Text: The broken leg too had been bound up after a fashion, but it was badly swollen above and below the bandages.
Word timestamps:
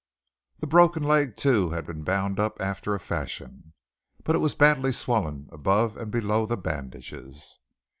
The 0.57 0.65
broken 0.65 1.03
leg 1.03 1.35
too 1.35 1.69
had 1.69 1.85
been 1.85 2.01
bound 2.03 2.39
up 2.39 2.59
after 2.59 2.95
a 2.95 2.99
fashion, 2.99 3.73
but 4.23 4.33
it 4.33 4.39
was 4.39 4.55
badly 4.55 4.91
swollen 4.91 5.47
above 5.51 5.95
and 5.95 6.09
below 6.11 6.47
the 6.47 6.57
bandages. 6.57 7.59